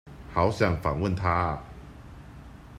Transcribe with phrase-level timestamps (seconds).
[0.33, 1.63] 好想訪問他啊！